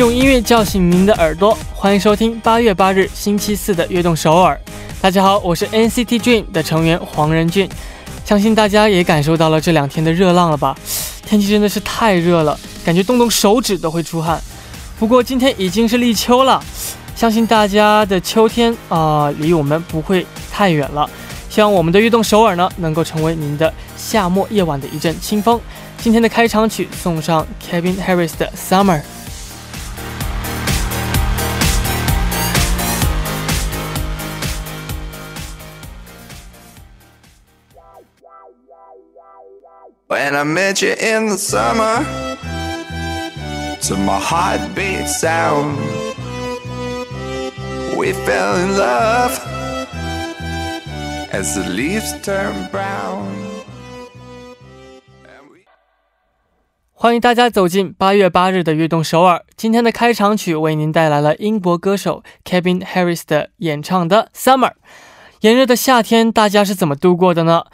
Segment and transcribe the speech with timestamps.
[0.00, 4.58] 用音乐叫醒您的耳朵，欢迎收听八月八日星期四的悦动首尔。
[4.98, 7.68] 大家好，我是 NCT Dream 的成员黄仁俊。
[8.24, 10.74] 相信大家也感受到了这两天的热浪了吧？
[11.26, 14.40] 天气真的是太热了，感觉动动手指都会出汗。
[14.98, 16.64] 不过今天已经是立秋了，
[17.14, 21.06] 相信大家的秋天啊，离我们不会太远了。
[21.50, 25.60] 希望我们的悦动首尔呢，能够成为您的夏末夜晚的一阵清风。
[25.98, 29.02] 今天的开场曲送上 Kevin Harris 的 Summer。
[40.10, 42.04] When I met you in the summer,
[43.82, 45.78] to my heartbeat sound,
[47.96, 49.38] we fell in love
[51.30, 53.22] as the leaves turn brown.
[56.92, 59.44] 欢迎大家走进八月八日的悦动首尔。
[59.56, 64.70] 今天的开场曲为您带来了英国歌手 Kevin Harris 的演唱的《Summer》。
[65.42, 67.66] 炎热的夏天，大家是怎么度过的呢？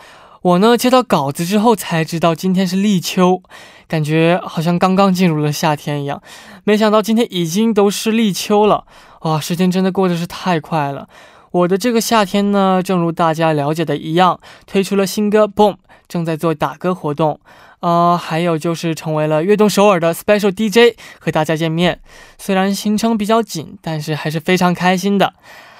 [0.46, 3.42] 我呢，接到稿子之后才知道今天是立秋，
[3.88, 6.22] 感觉好像刚刚进入了夏天一样。
[6.62, 8.84] 没想到今天已经都是立秋了，
[9.22, 11.08] 哇，时间真的过得是太快了。
[11.50, 15.72] 我的这个夏天呢，正如大家了解的一样，推出了新歌《Boom》，
[16.06, 17.40] 正在做打歌活动，
[17.80, 21.98] 呃，还有就是成为了悦动首尔的 Special DJ，和大家见面。
[22.38, 25.32] 虽然行程比较紧，但是还是非常开心的。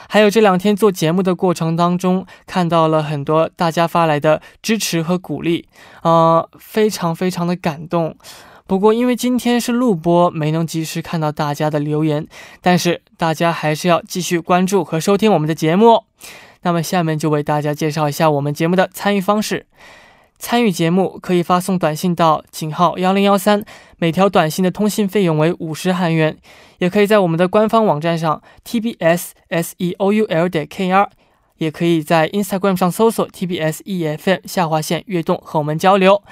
[0.09, 5.69] 还有这两天做节目的过程当中，看到了很多大家发来的支持和鼓励，
[6.03, 8.17] 呃，非常非常的感动。
[8.67, 12.27] 不过因为今天是录播，没能及时看到大家的留言，
[12.61, 16.05] 但是大家还是要继续关注和收听我们的节目。
[16.63, 19.67] 那么下面就为大家介绍一下我们节目的参与方式。
[20.39, 23.65] 参与节目可以发送短信到井号幺零幺三，
[23.99, 26.37] 每条短信的通信费用为五十韩元。
[26.79, 31.09] 也可以在我们的官方网站上 tbs s e o u l 点 k r，
[31.57, 36.23] 也可以在 Instagram 上搜索 tbs efm 下划线悦动和我们交流。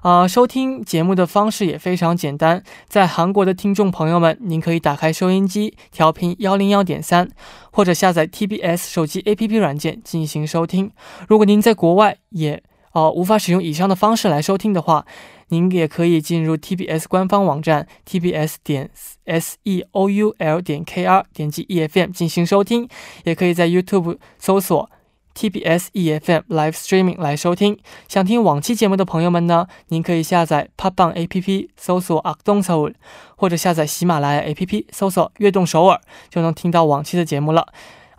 [0.00, 7.28] 啊，收听节目的方式也非常简单，在韩国的听众朋友们，您可以打开收音机调频幺零幺点三，
[7.70, 10.90] 或者下载 tbs 手机 APP 软件进行收听。
[11.28, 12.60] 如果您在国外也
[12.92, 15.06] 哦，无法使用以上的方式来收听的话，
[15.48, 18.90] 您也可以进入 TBS 官方网站 tbs 点
[19.24, 22.88] s e o u l 点 k r，点击 E F M 进行收听，
[23.24, 24.90] 也可以在 YouTube 搜索
[25.34, 27.78] TBS E F M Live Streaming 来收听。
[28.08, 32.56] 想听往期节目的朋友们呢，您可以下载 p o p b a n g A P P 搜索 a k d o
[32.56, 32.94] n Seoul，
[33.36, 35.98] 或者下载喜马拉雅 A P P 搜索悦动首尔，
[36.28, 37.66] 就能听到往期的节目了。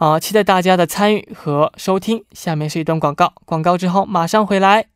[0.03, 2.25] 啊，期待大家的参与和收听。
[2.33, 4.87] 下面是一段广告，广告之后马上回来。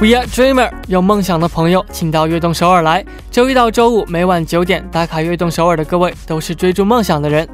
[0.00, 3.06] We are dreamer，有梦想的朋友，请到悦动首尔来。
[3.30, 7.48] 周一到周五每晚九点打卡悦动首尔的各位，都是追逐梦想的人。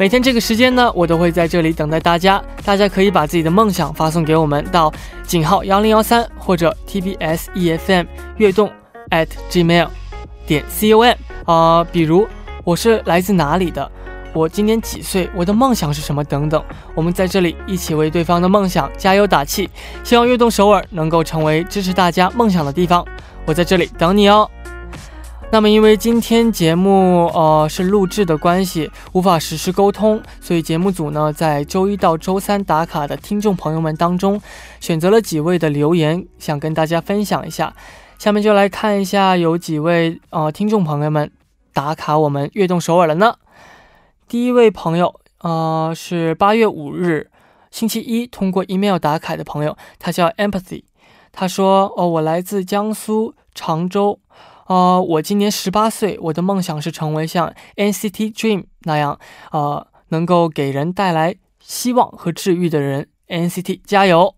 [0.00, 2.42] 每天这个时间呢，我都会在这里等待大家。
[2.64, 4.90] 大家可以把自己的梦想发送给我们，到
[5.26, 8.06] 井号幺零幺三或者 TBS EFM
[8.38, 8.72] 悦动
[9.10, 9.88] at gmail
[10.46, 11.04] 点 com
[11.44, 11.84] 啊。
[11.92, 12.26] 比如
[12.64, 13.92] 我是来自哪里的，
[14.32, 16.64] 我今年几岁，我的梦想是什么等等。
[16.94, 19.68] 我们在这里一起为对方的梦想加油打气。
[20.02, 23.04] 希望悦动首尔能够成为支持大家梦想的地方。
[23.44, 24.50] 我在这里等你哦。
[25.52, 34.40] 那么，因为今天节目呃是录制的关系，无法实时沟通，所以节目组呢在周一到周三打卡的听众朋友们当中，
[34.78, 37.74] 选择了几位的留言，想跟大家分享一下。
[38.16, 41.28] 下面就来看一下有几位呃听众朋友们
[41.72, 43.34] 打卡我们悦动首尔了呢。
[44.28, 47.28] 第一位朋友呃是八月五日
[47.72, 50.84] 星期一通过 email 打卡的朋友，他叫 Empathy，
[51.32, 54.19] 他说哦我来自江苏常州。
[54.70, 59.18] 呃，我今年十八岁，我的梦想是成为像 NCT Dream 那样，
[59.50, 63.08] 呃，能够给人带来希望和治愈的人。
[63.26, 64.32] NCT 加油！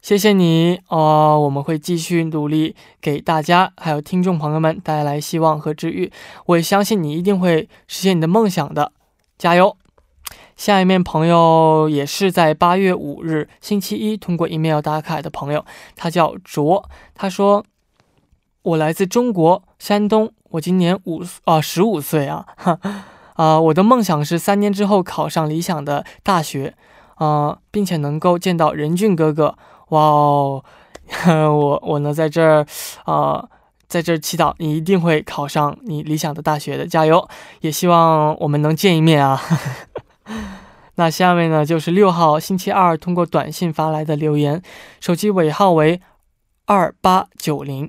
[0.00, 6.12] 谢谢你，呃，我们会继续努力，给大家还有听众朋友们带来希望和治愈。
[6.44, 8.92] 我也相信你一定会实现你的梦想的，
[9.36, 9.76] 加油！
[10.54, 15.64] 下一面朋友也是在八月五日星期一通过 email 打卡的朋友，
[15.96, 17.64] 他叫卓，他说。
[18.66, 22.44] 我来自中国山东，我今年五啊十五岁啊，
[23.34, 26.74] 啊，我的梦想是三年之后考上理想的大学，
[27.14, 29.56] 啊，并且能够见到任俊哥哥，
[29.90, 30.64] 哇哦，
[31.28, 32.66] 我我呢在这儿
[33.04, 33.48] 啊，
[33.86, 37.28] 在这儿祈祷你一定会考上你理想的大学的，加油！
[37.60, 39.40] 也希望我们能见一面啊。
[40.96, 44.60] 那下面呢就是六号星期二通过短信发来的留言，
[44.98, 46.00] 手机尾号为
[46.64, 47.88] 二八九零。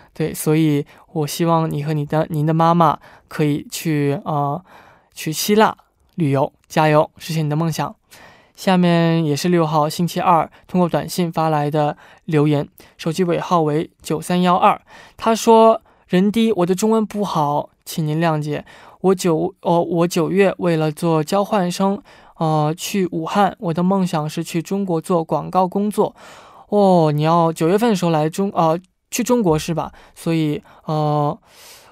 [0.13, 4.61] 对，所以我希望你和你的您的妈妈可以去啊，
[5.13, 5.75] 去希腊
[6.15, 7.95] 旅游，加油，实现你的梦想。
[8.53, 12.67] 下面也是六号星期二通过短信发来的留言，
[12.97, 14.79] 手机尾号为九三幺二。
[15.17, 18.63] 他说：“人低，我的中文不好，请您谅解。
[18.99, 21.99] 我九哦，我九月为了做交换生，
[22.37, 23.55] 呃，去武汉。
[23.59, 26.15] 我的梦想是去中国做广告工作。
[26.69, 28.79] 哦，你要九月份的时候来中呃
[29.11, 29.91] 去中国是吧？
[30.15, 31.37] 所以呃，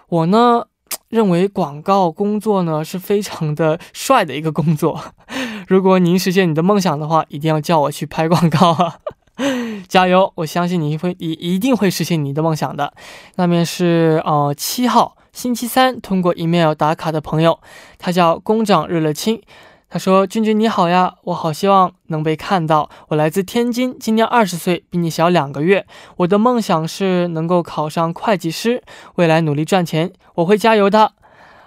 [0.07, 0.65] 我呢。”
[1.09, 4.99] 认为广告工作呢是非常的帅的一个工作。
[5.67, 8.99] 如果您实现你的梦想的话，一定要叫我去拍广告啊！
[9.89, 12.93] 加油，我相信你会一一定会实现你的梦想的。
[13.37, 17.59] 那面是呃七号星期三通过 email 打卡的朋友，
[17.97, 19.41] 他叫工长日乐清。
[19.91, 22.91] 他说：“君君你好呀，我好希望能被看到。
[23.07, 25.87] 我来自天津，今年二十岁，比你小两个月。
[26.17, 28.83] 我的梦想是能够考上会计师，
[29.15, 31.13] 未来努力赚钱，我会加油的。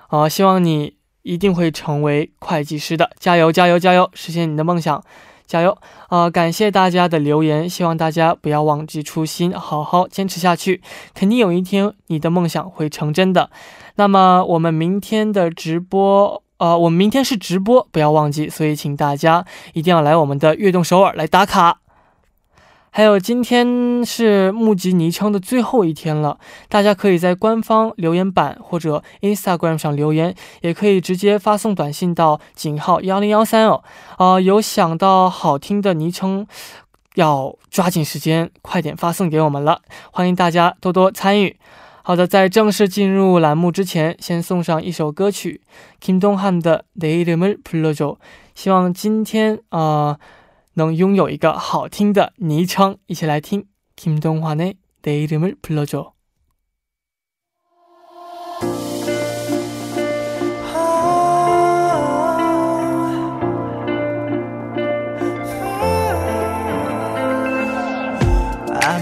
[0.06, 5.02] 啊，希望你一定会成为会计师的，加油加油加油，实现你的梦想，
[5.44, 5.76] 加油！
[6.08, 10.80] 啊，感谢大家的留言，希望大家不要忘记初心，好好坚持下去，
[11.12, 13.50] 肯定有一天你的梦想会成真的。
[13.96, 21.80] 那么我们明天的直播。”呃，我们明天是直播，不要忘记，所以请大家一定要来我们的悦动首尔来打卡。
[22.90, 26.38] 还有，今天是募集昵称的最后一天了，
[26.68, 33.82] 大家可以在官方留言板或者 Instagram 上留言，也可以直接发送短信到井号幺零幺三哦。
[34.16, 36.46] 啊，有想到好听的昵称，
[37.16, 39.80] 要抓紧时间，快点发送给我们了，
[40.12, 41.56] 欢迎大家多多参与。
[42.03, 45.61] 好的，在正式进入栏目之前，先送上一首歌曲，
[46.01, 48.17] Kim Dong Han 的《내이름을불러 줘》。
[48.55, 50.17] 希望今天啊，
[50.75, 53.65] 能拥有一个好听的昵称，一起来听
[53.97, 56.13] Kim Dong Han 의내이름을불러 줘。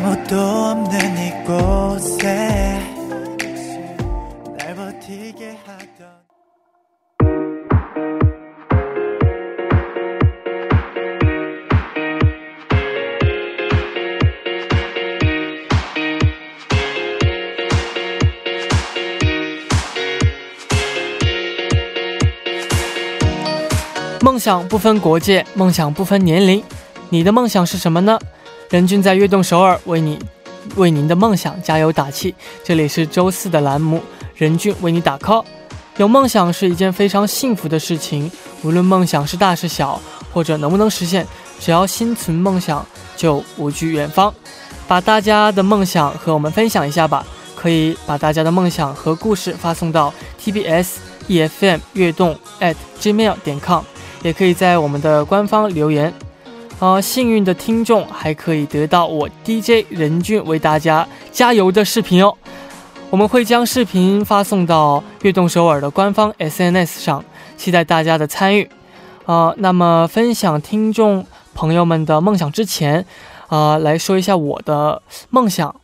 [0.01, 0.15] 梦
[24.40, 26.62] 想不分国界，梦想不分年龄。
[27.10, 28.18] 你的梦想是什么呢？
[28.70, 30.18] 任俊在悦动首尔为你
[30.76, 32.34] 为您的梦想加油打气。
[32.64, 34.00] 这里是周四的栏目，
[34.34, 35.44] 任俊为你打 call。
[35.98, 38.30] 有梦想是一件非常幸福的事情，
[38.62, 40.00] 无论梦想是大是小，
[40.32, 41.26] 或者能不能实现，
[41.60, 42.86] 只要心存梦想，
[43.16, 44.32] 就无惧远方。
[44.88, 50.12] 把大家的梦想和我们分享一下吧，可以把大家的梦想和故事发送到
[50.42, 50.86] tbs
[51.28, 53.82] efm 悦动 at gmail 点 com。
[54.22, 56.12] 也可以在我们的官方留言，
[56.78, 62.36] 啊，幸运的听众还可以得到我 DJ 任俊为大家加油的视频哦。
[63.08, 67.24] 我们会将视频发送到悦动首尔的官方 SNS 上，
[67.56, 68.70] 期待大家的参与。
[69.26, 73.04] 啊，那么分享听众朋友们的梦想之前，
[73.48, 75.74] 啊，来说一下我的梦想。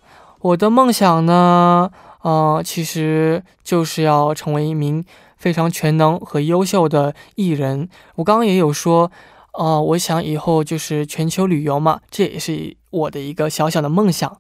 [0.41, 1.91] 我的梦想呢，
[2.23, 5.05] 呃，其实就是要成为一名。
[5.37, 9.11] 非常全能和优秀的艺人，我刚刚也有说，
[9.53, 14.39] 呃，我想以后就是全球旅游嘛，这也是我的一个小小的梦想。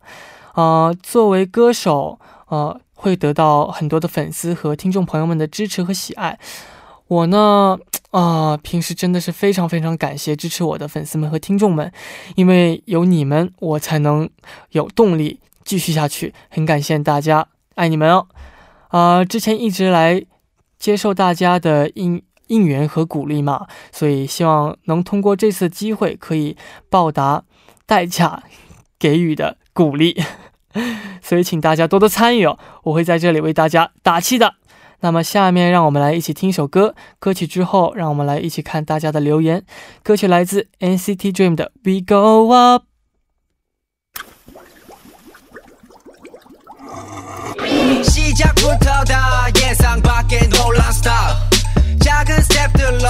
[0.55, 6.39] 呃，作为歌手，呃，会得到很多的粉丝和听众朋友们的支持和喜爱。
[7.09, 7.79] 我呢，
[8.11, 11.93] 啊，平时真的是非常非常感谢支持我的粉丝们和听众们，
[12.35, 14.29] 因为有你们，我才能
[14.71, 16.33] 有动力继续下去。
[16.49, 18.27] 很感谢大家，爱你们哦。
[18.89, 20.25] 啊，之前一直来。
[20.79, 26.57] 接受大家的应应援和鼓励嘛，所以希望能通过这次机会可以
[26.89, 27.45] 报答
[27.87, 28.45] 代价
[28.99, 30.23] 给予的鼓励，
[31.23, 34.55] 所以请大家多多参与哦，我会在这里为大家打气的。
[35.01, 39.65] 那么下面让我们来一起听首歌，歌曲之后让我们来一起看大家的留言。
[40.03, 42.85] 歌曲来自 NCT Dream 的 We Go Up。
[48.36, 51.38] 시작부터 다 예상 밖엔 혼란 style
[52.04, 53.08] 작은 스텝들로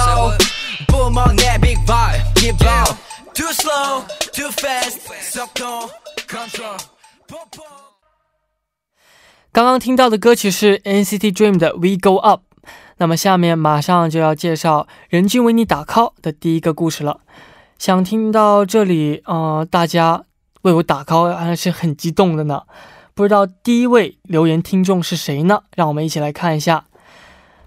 [0.86, 2.86] 뿜어 내 big vibe keep on
[3.34, 5.00] too slow too fast
[5.32, 5.90] 속도
[6.28, 6.78] control
[7.26, 7.64] 뽀뽀
[9.52, 12.42] 刚刚听到的歌曲是 NCT Dream 的 We Go Up。
[12.98, 17.20] 那么下面马上就要介绍任俊为你打 call 的第一个故事了。
[17.76, 20.22] 想听到这里，呃，大家
[20.62, 22.62] 为我打 call 还是很激动的呢。
[23.17, 25.61] 不知道第一位留言听众是谁呢？
[25.75, 26.85] 让我们一起来看一下，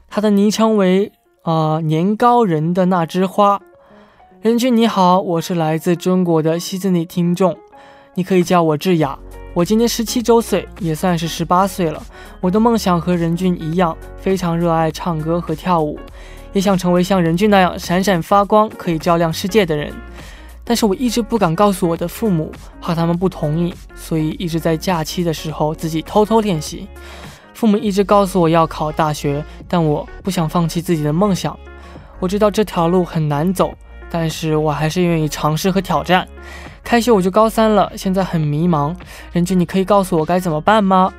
[0.08, 1.10] 他的昵称为
[1.42, 3.60] 呃年糕人的那枝花。
[4.42, 7.58] 任俊你好，我是来自中国的西子尼听众，
[8.14, 9.18] 你可以叫我智雅。
[9.52, 12.00] 我今年十七周岁，也算是十八岁了。
[12.40, 15.98] 我的梦想和任俊一样，非常热爱唱歌和跳舞，
[16.52, 19.92] 也想成为像任俊那样闪闪发光、可以照亮世界的人。
[20.70, 26.86] 但是我一直不敢告诉我的父母，怕他们不同意，所以一直在假期的时候自己偷偷练习。
[27.52, 31.58] 父母一直告诉我要考大学，但我不想放弃自己的梦想。
[32.20, 33.74] 我知道这条路很难走，
[34.12, 36.24] 但是我还是愿意尝试和挑战。
[36.84, 38.94] 开学我就高三了，现在很迷茫。
[39.32, 41.12] 任俊，你可以告诉我该怎么办吗？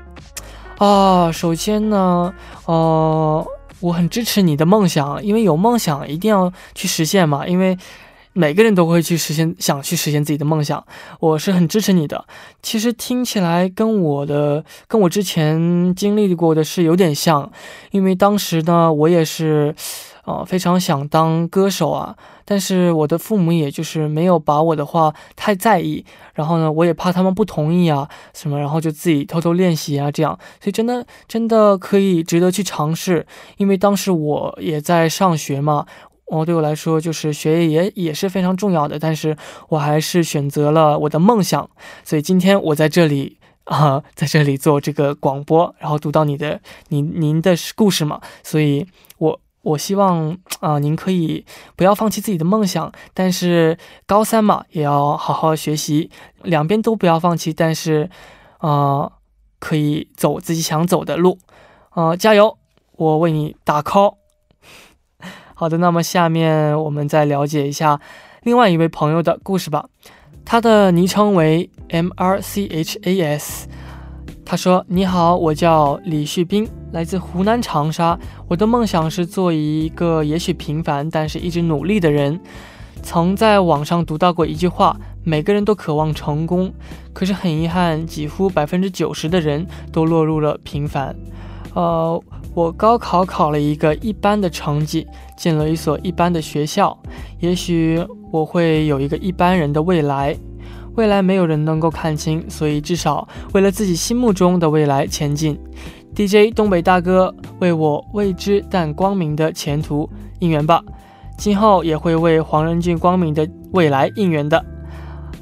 [0.77, 2.34] 啊，首先呢，
[2.67, 3.46] 呃，
[3.81, 7.77] 我很支持你的梦想，因为有梦想一定要去实现嘛，因为。
[8.33, 10.85] 每个人都会去实现，想去实现自己的梦想，
[11.19, 12.25] 我是很支持你的。
[12.61, 17.51] 其实听起来跟我的，跟我之前经历过的是有点像，
[17.91, 19.75] 因为当时呢，我也是，
[20.23, 35.85] 呃，非常想当歌手啊，但是我的父母也就是没有把我的话太在意，然后呢，我也怕他们不同意啊，什么，然后就自己偷偷练习啊，这样，所以真的真的可以值得去尝试，因为当时我也在上学嘛。
[36.31, 39.35] 哦，对我来说，就是学业也也是非常重要的，但是
[39.67, 41.69] 我还是选择了我的梦想，
[42.05, 51.45] 所以今天我在这里啊，在这里做这个广播，然后读到你的您您的故事嘛，所以我我希望啊，您可以
[51.75, 56.09] 不要放弃自己的梦想，但是高三嘛，也要好好学习，
[56.43, 58.09] 两边都不要放弃，但是
[58.59, 59.11] 啊，
[59.59, 61.38] 可以走自己想走的路，
[61.89, 62.57] 啊，加油，
[62.95, 64.21] 我为你打 call。
[65.62, 68.01] 好的，那么下面我们再了解一下
[68.41, 69.86] 另外一位朋友的故事吧。
[70.44, 73.68] 他的昵称为 M R C H A S。
[74.44, 78.18] 他说：“你好，我叫李旭斌，来自湖南长沙。
[78.48, 82.41] 我的梦想是做一个也许平凡，但是一直努力的人。
[83.03, 86.74] 曾在网上读到过一句话：每个人都渴望成功，
[87.13, 91.15] 可是很遗憾，几乎百分之九十的人都落入了平凡。
[91.75, 92.20] 呃。”
[92.53, 95.08] 我高考考了一个一般的成绩，
[95.41, 96.95] 进了一所一般的学校。
[97.39, 98.00] 也许
[98.31, 100.38] 我会有一个一般人的未来，
[100.93, 105.60] 未来没有人能够看清，所以至少为了自己心目中的未来前进。
[106.15, 110.07] DJ 东北大哥，为我未知但光明的前途
[110.38, 110.83] 应援吧！
[111.39, 114.63] 今后也会为黄仁俊光明的未来应援的。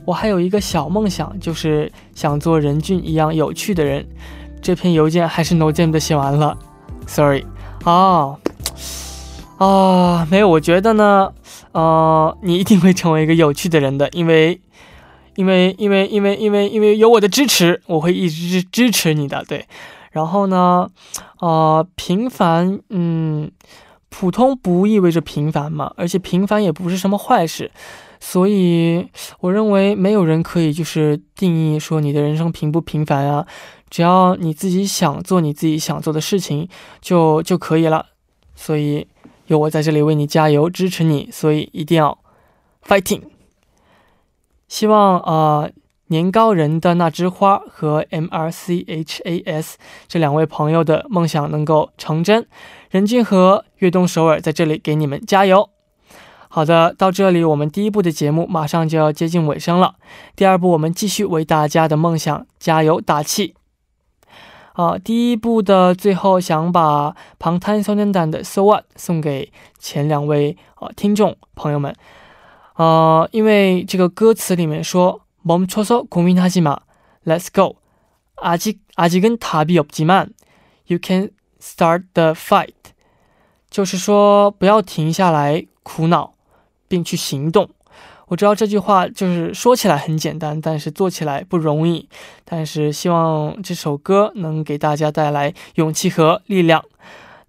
[0.05, 4.07] 我还有一个小梦想，就是想做仁俊一样有趣的人。
[4.61, 6.57] 这篇邮件还是 No Jam 的写完了。
[7.05, 7.43] Sorry，
[7.83, 8.37] 啊
[9.59, 11.33] 啊，没有，我觉得呢，
[11.73, 14.61] 呃，你一定会成为一个有趣的人的，因为，
[15.35, 19.65] 因为，因为，因为，因为，因为有我的支持，我会一直支持你的，对。
[20.11, 20.89] 然后呢，
[21.41, 23.51] 呃，平凡，嗯，
[24.07, 27.69] 普通不意味着平凡嘛，而且平凡也不是什么坏事，
[28.21, 29.05] 所以
[29.41, 33.45] 我认为没有人可以就是定义说你的人生平不平凡啊。
[33.89, 36.69] 只要你自己想做你自己想做的事情，
[37.01, 38.05] 就就可以了。
[38.55, 39.07] 所以
[39.49, 42.19] 有我在这里为你加油支持你，所以一定要
[42.87, 43.23] fighting。
[44.67, 45.67] 希望啊
[46.07, 49.77] 年糕人的那枝花和 M R C H A S
[50.07, 52.47] 这两位朋友的梦想能够成真。
[52.91, 55.69] 任俊和悦动首尔在这里给你们加油。
[56.47, 59.95] 好的，到这里我们第一部的节目马上就要接近尾声了。
[60.35, 63.55] 第二部我们继续为大家的梦想加油打气。
[64.78, 71.94] 啊，第一部的最后想把旁滩少年団的 So What 送给前两位啊听众朋友们，
[72.74, 80.30] 啊，因为这个歌词里面说멈춰서고민하지마，Let's go，아직아직은답이없지만
[80.86, 82.74] You can start the fight，
[83.70, 86.34] 就是说不要停下来苦恼，
[86.88, 87.70] 并去行动。
[88.29, 92.07] 我知道这句话就是说起来很简单，但是做起来不容易。
[92.45, 96.83] 但是希望这首歌能给大家带来勇气和力量。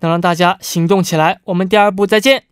[0.03, 1.41] 能让大家行动起来。
[1.45, 2.45] 我们第二部再见。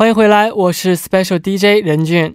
[0.00, 2.34] 欢迎回来，我是 Special DJ 任俊，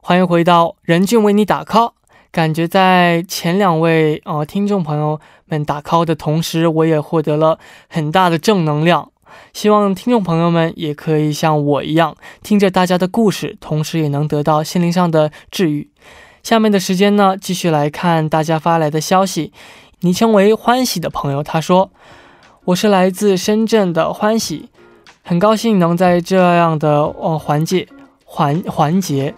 [0.00, 1.92] 欢迎回到任俊为你打 call。
[2.32, 9.12] 感觉在前两位呃听众朋友们打 call 的同时，我也获得了很大的正能量。
[9.52, 15.88] 希望听众朋友们也可以像我一样，听着大家的故事，同时也能得到心灵上的治愈。
[16.42, 19.52] 下面的时间呢，继续来看大家发来的消息。
[20.00, 21.92] 昵称为欢喜的朋友他说
[22.66, 24.68] ：“我是来自深圳的欢喜。”
[25.26, 27.88] 很高兴能在这样的呃环节
[28.26, 29.34] 环环节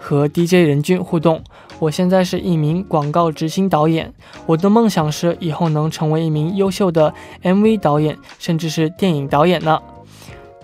[0.00, 1.44] 和 DJ 任俊互动。
[1.78, 4.10] 我现在是一名广告执行导演，
[4.46, 9.78] 我的梦想是以后能成为一名优秀的 MV 导演，甚至是电影导演呢。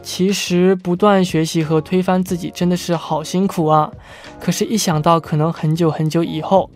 [0.03, 3.93] 其实不断学习和推翻自己真的是好辛苦啊！
[4.41, 6.71] 可是，一想到可能很久很久以后，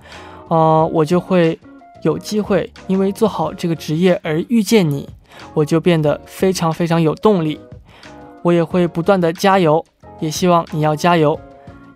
[0.49, 1.59] 呃，我就会
[2.03, 5.09] 有机会因为做好这个职业而遇见你，
[5.55, 7.59] 我就变得非常非常有动力。
[8.49, 9.85] 我也会不断的加油，
[10.21, 11.39] 也希望你要加油，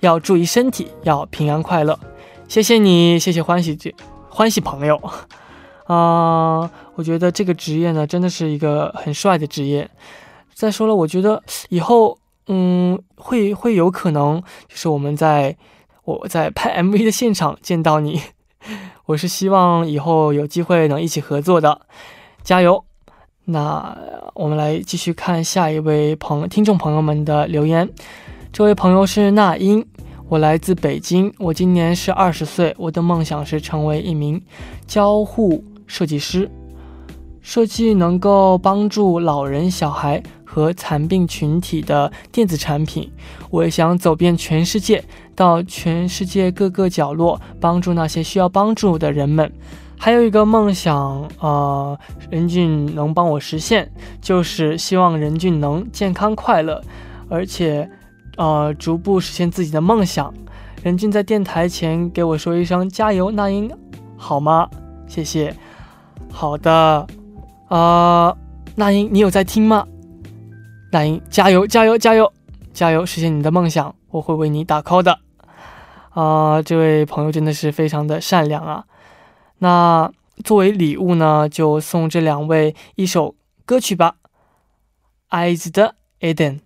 [0.00, 1.99] 要注意身体，要平安快乐。
[2.47, 3.94] 谢谢你，谢谢欢喜这
[4.28, 5.00] 欢喜朋友
[5.87, 9.88] 啊、我觉得这个职业呢，真的是一个很帅的职业。
[10.52, 12.18] 再说了，我觉得以后
[12.49, 15.56] 嗯，会会有可能，就是我们在
[16.04, 18.21] 我在拍 MV 的现场见到你。
[19.06, 21.80] 我是希望以后有机会能一起合作的，
[22.43, 22.84] 加油！
[23.45, 23.97] 那
[24.35, 27.89] 我们来继续看下一位朋听众朋友们的留言。
[28.52, 29.85] 这位朋友是那英，
[30.28, 34.41] 我来自北京，我今年是二十岁，我的梦想是成为一名
[34.87, 36.49] 交互设计师，
[37.41, 43.11] 设计能够帮助老人、小孩和残病群体的电子产品。
[43.50, 45.02] 我也想走遍全世界，
[45.35, 49.52] 到全世界各个角落，帮助那些需要帮助的人们。
[50.04, 51.97] 还有一个梦想，呃，
[52.28, 53.88] 任俊能帮我实现，
[54.21, 56.82] 就是希望任俊能健康快乐，
[57.28, 57.88] 而且，
[58.36, 60.34] 呃，逐步实现自己的梦想。
[60.82, 63.71] 任俊在电台前给我说一声加油，那英，
[64.17, 64.69] 好吗？
[65.06, 65.54] 谢谢。
[66.32, 67.06] 好的，
[67.69, 68.36] 呃，
[68.75, 69.86] 那英，你有在听吗？
[70.91, 72.32] 那英，加油，加油，加油，
[72.73, 75.17] 加油，实现你的梦想，我会为你打 call 的。
[76.10, 78.84] 啊、这位朋友真的是非常的善良啊。
[79.63, 80.11] 那
[80.43, 84.17] 作为礼物呢，就送这两位一首歌曲吧，
[85.57, 86.59] 《Is the Eden》。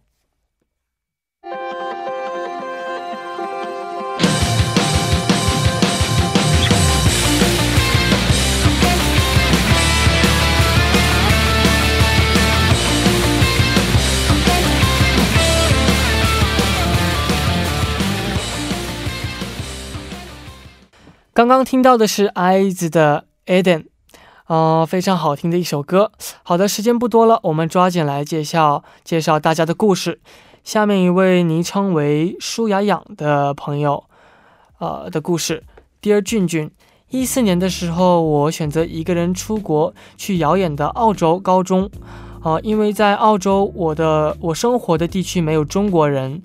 [21.36, 23.84] 刚刚听到的是 Eyes 的 Eden，
[24.46, 26.10] 呃，非常好听的一首歌。
[26.42, 30.18] 好的，时间不多了，我们抓紧来介绍介绍大家的故事。
[30.64, 34.04] 下面一位昵称为舒雅养的朋友，
[34.78, 35.62] 呃的故事。
[36.00, 36.70] Dear 俊俊，
[37.10, 41.90] 一四年的时候，我选择一个人出国去遥远的澳洲高中，
[42.42, 46.42] 呃，因为在澳洲，我的我生活的地区没有中国人，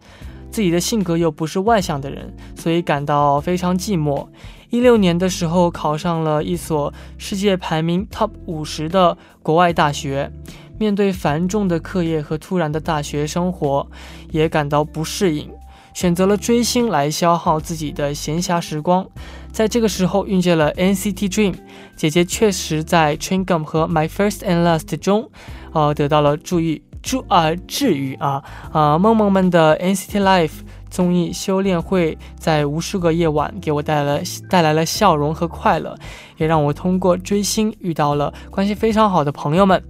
[0.52, 4.28] 自己的性格又不是外向的人，所以感到非常寂寞。
[4.72, 10.32] 一六年的时候，考上了一所世界排名 Top 五十的国外大学。
[10.80, 13.86] 面对繁重的课业和突然的大学生活，
[14.32, 15.50] 也感到不适应，
[15.94, 19.06] 选择了追星来消耗自己的闲暇时光。
[19.52, 21.56] 在这个时候，遇见了 NCT Dream，
[21.98, 25.30] 姐姐确实在 Train Gum 和 My First and Last 中，
[25.74, 30.62] 呃，得到了注意注啊、治愈啊啊、梦梦们的 NCT Life。
[30.92, 35.98] 综艺修炼会在无数个夜晚给我带来带来了笑容和快乐，
[36.38, 39.82] 也让我通过追星遇到了关系非常好的朋友们。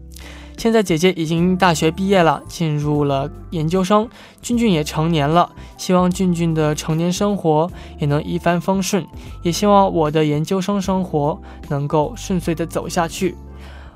[0.57, 4.07] 现在姐姐已经大学毕业了，进入了研究生，
[4.43, 9.03] 俊俊也成年了，希望俊俊的成年生活也能一帆风顺，
[9.41, 13.35] 也希望我的研究生生活能够顺遂的走下去。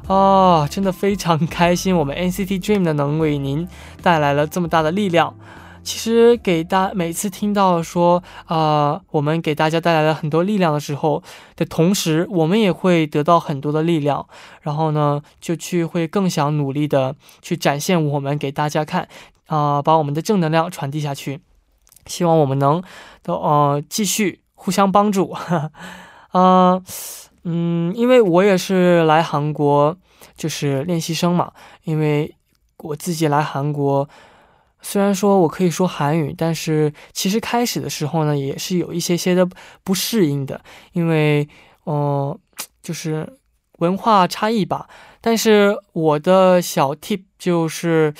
[0.08, 3.68] 啊、真的非常开心，我们 NCT Dream 呢能为您
[4.02, 5.36] 带来了这么大的力量。
[5.86, 11.22] 其实给大每次听到说啊、我们给大家带来了很多力量的时候
[11.56, 14.28] 的同时，我们也会得到很多的力量，
[14.62, 19.08] 然后呢，就去会更想努力的去展现我们给大家看
[19.46, 21.42] 啊、把我们的正能量传递下去。
[22.08, 22.84] 希望我们能
[23.22, 25.36] 都呃继续互相帮助，
[26.34, 26.84] 呃
[27.44, 29.96] 嗯，因为我也是来韩国
[30.36, 31.52] 就是练习生嘛，
[31.84, 32.36] 因为
[32.80, 34.10] 我自己来韩国。
[34.88, 39.50] 虽然说我可以说韩语，但是其实开始的时候呢，也是有一些些的
[39.84, 40.62] 不适应的，
[40.94, 41.50] 因为，
[41.86, 42.40] 呃，
[42.84, 43.28] 就是
[43.80, 44.88] 文化差异吧。
[45.22, 48.14] 但是我的小 tip 就是，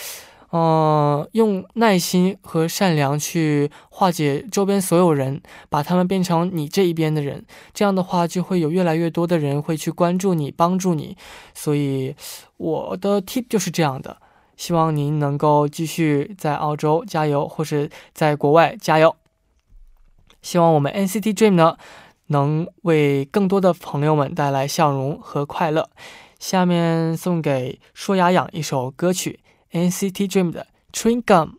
[0.50, 7.46] 呃，用耐心和善良去化解周边所有人，把他们变成你这一边的人。
[7.76, 11.16] 这样的话，就会有越来越多的人会去关注你、帮助你。
[11.54, 12.16] 所以，
[12.58, 14.18] 我的 tip 就是这样的。
[14.58, 19.16] 希望您能够继续在澳洲加油，或是在国外加油。
[20.42, 21.78] 希望我们 NCT Dream 呢，
[22.28, 25.90] 能为更多的朋友们带来笑容和快乐。
[26.40, 29.40] 下面送给说雅养一首歌曲
[29.72, 31.54] NCT Dream 的 Chewing Gum。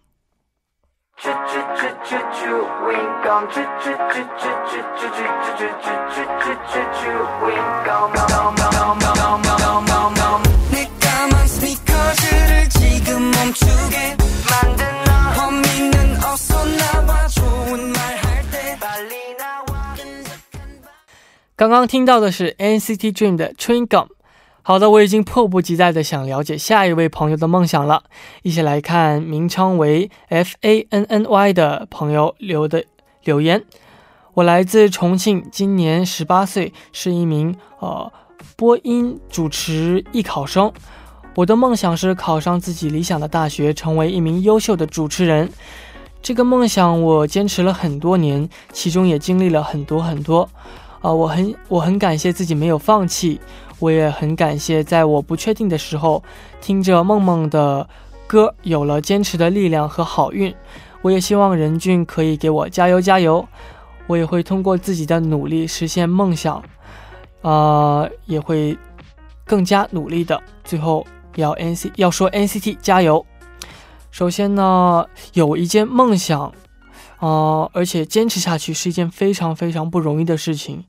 [11.15, 14.17] 내 까만 스니커즈를 지금 멈추게
[14.49, 19.95] 만든 너 허밍은 어서 나와 좋은 말 할 때 빨리 나와
[21.55, 24.07] 刚刚听到的是 NCT Dream 的 Chewing Gum。
[24.63, 28.03] 好的，我已经迫不及待的想了解下一位朋友的梦想了。
[28.43, 32.85] 一起来看名称为 F A N N Y 的朋友留的
[33.23, 33.63] 留言。
[34.35, 38.11] 我来自重庆，今年十八岁，是一名呃
[38.55, 40.71] 播音主持艺考生。
[41.36, 45.46] 我的梦想是考上自己理想的大学，成为一名优秀的主持人。
[46.22, 50.48] 这个梦想我坚持了很多年，其中也经历了很多很多。
[51.02, 53.38] 啊、我很我很感谢自己没有放弃，
[53.78, 56.24] 我也很感谢在我不确定的时候，
[56.62, 57.86] 听着梦梦的
[58.26, 60.52] 歌，有了坚持的力量和好运。
[61.02, 63.46] 我也希望任俊可以给我加油加油，
[64.06, 66.62] 我也会通过自己的努力实现梦想，
[67.42, 68.76] 呃，也会
[69.44, 70.42] 更加努力的。
[70.64, 71.06] 最后
[71.40, 73.24] 要 NC 要说 NCT 加油。
[74.10, 76.52] 首先呢，有一件梦想，
[77.18, 80.84] 呃，而且坚持下去是一件非常非常不容易的事情。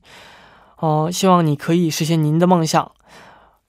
[0.80, 2.92] 呃，希望你可以实现您的梦想。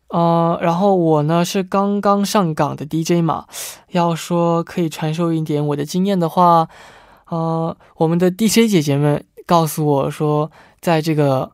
[0.09, 3.45] 呃，然后我呢是刚刚上岗的 DJ 嘛，
[3.91, 6.67] 要说可以传授一点我的经验的话，
[7.27, 11.51] 呃，我们的 DJ 姐姐们告诉我说，在这个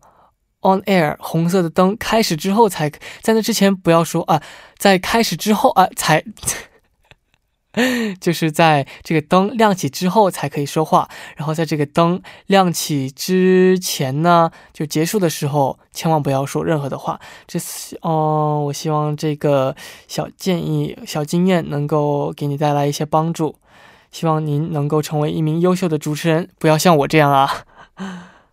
[0.66, 2.90] on air 红色的灯开始之后才，
[3.22, 4.42] 在那之前不要说啊，
[4.78, 6.24] 在开始之后啊才。
[8.22, 17.20] 就是在这个灯亮起之后才可以说话，然后在这个灯亮起之前呢，就结束的时候，千万不要说任何的话。
[17.46, 19.76] 这是哦，我希望这个
[20.08, 23.58] 小建议、小经验能够给你带来一些帮助。
[24.10, 27.66] 希望您能够成为一名优秀的主持人，不要像我这样啊。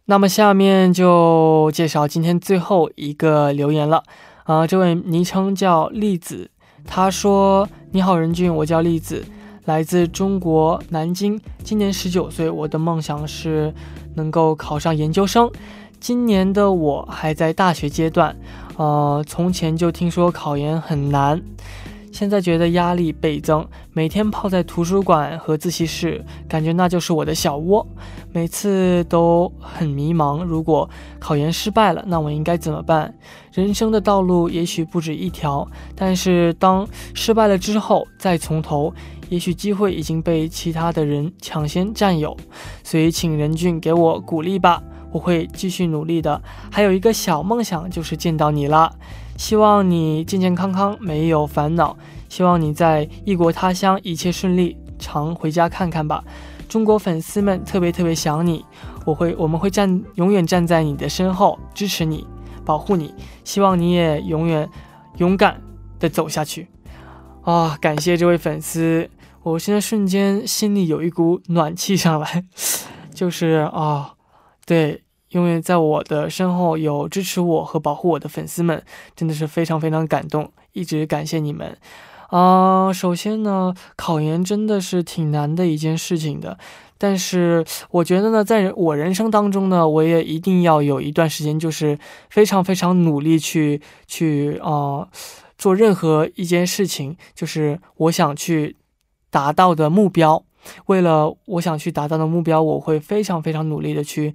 [0.07, 4.03] 那么下面就介绍今天最后一个留言了。
[4.45, 6.51] 啊、这位昵称叫栗子，
[6.85, 9.25] 他说：“你好，任俊，我叫栗子，
[9.67, 12.51] 来自中国南京，今年十九岁。
[12.51, 13.73] 我的梦想是
[14.17, 15.49] 能够考上研究生。
[16.01, 18.37] 今年的我还在大学阶段，
[18.77, 21.41] 呃，从前就听说考研很难，
[22.13, 27.85] 现在觉得压力倍增，每天泡在图书馆和自习室，感觉那就是我的小窝，
[28.33, 30.45] 每次都很迷茫。
[30.45, 33.13] 如果考研失败了，那我应该怎么办？
[33.55, 38.93] 人生的道路也许不止一条，但是当失败了之后再从头，
[39.31, 42.37] 也许机会已经被其他的人抢先占有。
[42.85, 46.41] 所以，请任俊给我鼓励吧，我会继续努力的。
[46.71, 48.93] 还有一个小梦想就是见到你啦，
[49.37, 51.97] 希望你健健康康，没有烦恼。
[52.29, 56.25] 希望你在异国他乡一切顺利，常回家看看吧。
[56.69, 58.65] 中国粉丝们特别特别想你，
[59.05, 62.27] 我会我们会站永远站在你的身后，支持你，
[62.65, 63.13] 保护你。
[63.45, 64.67] 希望你也永远
[65.19, 65.61] 勇敢
[65.99, 66.69] 的走下去。
[67.43, 69.11] 啊，感谢这位粉丝，
[69.43, 72.45] 我现在瞬间心里有一股暖气上来，
[73.13, 74.15] 就是啊，
[74.65, 78.83] 对，因为在我的身后有支持我和保护我的粉丝们，
[79.17, 81.77] 真的是非常非常感动，一直感谢你们。
[82.29, 86.57] 啊、首先呢，考研真的是挺难的一件事情的，
[86.97, 91.99] 但是我觉得呢，在我人生当中呢，我也一定要有一段时间，就是
[92.31, 95.07] 非常非常努力去去啊、
[95.59, 98.77] 做任何一件事情，就是我想去
[99.31, 100.43] 达到的目标。
[100.87, 104.33] 为了我想去达到的目标，我会非常非常努力的去，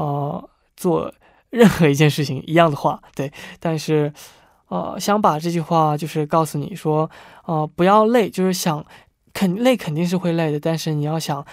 [0.00, 1.12] 呃，做
[1.50, 2.42] 任何一件事情。
[2.46, 4.10] 一样的话，对，但是，
[4.68, 7.10] 呃，想把这句话就是告诉你说，
[7.44, 8.82] 呃，不要累，就是想，
[9.34, 11.44] 肯累肯定是会累的，但是你要想，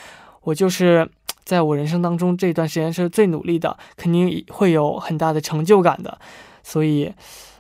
[0.44, 1.10] 我就是
[1.44, 6.18] 在我人生当中这段时间是最努力的，肯定会有很大的成就感的。
[6.64, 7.14] 所以，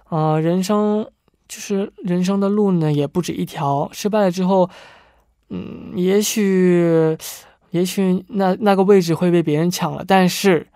[0.08, 1.06] 呃，人生
[1.50, 3.90] 就是人生的路呢，也不止一条。
[3.92, 4.70] 失败了之后，
[5.50, 7.18] 嗯，也许，
[7.72, 10.68] 也许那那个位置会被别人抢了，但是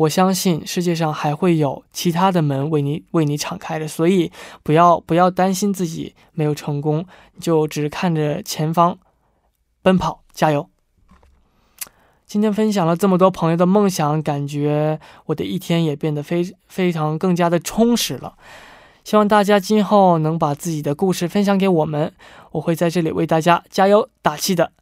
[0.00, 3.86] 我相信世界上还会有其他的门为你为你敞开的。
[3.86, 4.32] 所以，
[4.62, 7.04] 不要不要担心自己没有成功，
[7.38, 8.98] 就只看着前方
[9.82, 10.70] 奔跑，加油。
[12.24, 18.36] 今天分享了这么多朋友的梦想，感觉我的一天也变得非非常更加的充实了。
[19.04, 22.14] 希望大家今后能把自己的故事分享给我们，
[22.52, 24.72] 我会在这里为大家加油打气的。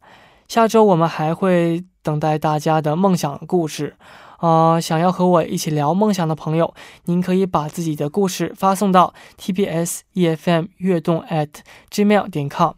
[0.47, 3.97] 下周我们还会等待大家的梦想故事，
[4.39, 6.73] 啊，想要和我一起聊梦想的朋友，
[7.05, 11.49] 您可以把自己的故事发送到 tbs efm 悦动 at
[11.91, 12.73] gmail 点 com。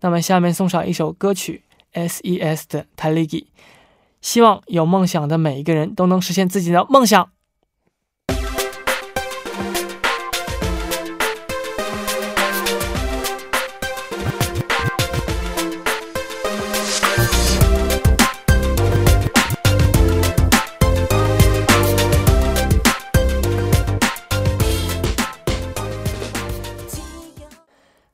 [0.00, 3.40] 那么下面送上一首歌曲 S.E.S 的《t a l i g i》。
[4.20, 7.30] 希望有梦想的每一个人都能实现自己的梦想。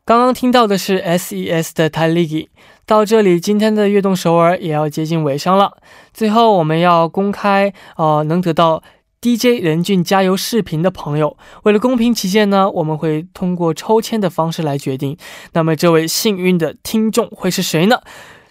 [0.07, 2.45] 刚刚听到的是 S.E.S 的《泰利吉》。
[2.85, 5.79] 到这里，今天的悦动首尔也要接近尾声了。
[6.13, 8.83] 最后，我们要公开，呃，能得到
[9.23, 15.17] DJ 任俊加油视频的朋友，为了公平起见呢，我们会通过抽签的方式来决定。
[15.55, 18.03] 那么，这位幸运的听众会是谁呢？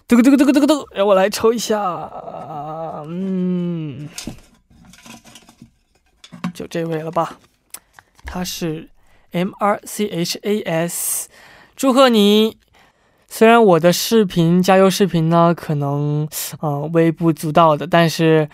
[0.08, 2.10] 嘟嘟嘟嘟嘟嘟，让我来抽一下。
[3.06, 4.08] 嗯，
[6.52, 7.38] 就这位了吧？
[8.26, 8.88] 他是
[9.30, 11.28] M R C H A S，
[11.76, 12.56] 祝贺你！
[13.26, 16.28] 虽然我的视频加油视频呢，可能
[16.60, 18.48] 呃微不足道的，但是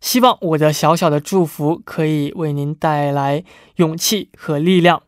[0.00, 3.44] 希望我的小小的祝福可以为您带来
[3.76, 5.02] 勇气和力量。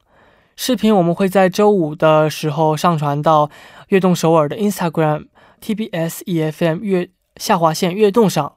[0.54, 3.50] 视频我们会在周五的时候上传到
[3.88, 5.26] 悦动首尔的 Instagram
[5.62, 8.52] TBS EFM 悦下划线悦动上。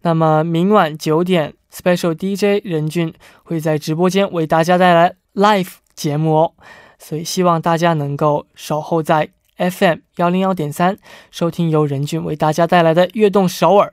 [0.00, 6.54] 那么明晚九点，Special DJ 任俊会在直播间为大家带来 Live 节目哦，
[7.00, 9.30] 所以希望大家能够守候在。
[9.60, 10.96] FM 幺零幺点三，
[11.30, 13.92] 收听由任俊为大家带来的《悦动首尔》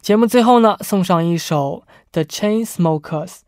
[0.00, 0.26] 节目。
[0.26, 3.42] 最后呢，送上一首 The Chainsmokers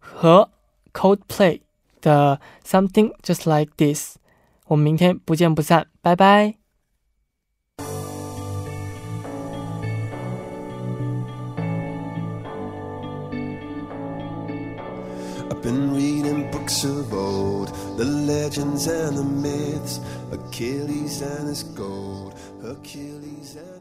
[0.00, 0.50] 和
[0.92, 1.60] Coldplay
[2.00, 4.16] 的 Something Just Like This。
[4.66, 6.56] 我们明天不见不散，拜拜。
[15.62, 17.51] been reading books of old,
[17.96, 20.00] the legends and the myths,
[20.30, 23.71] Achilles and his gold, Achilles and.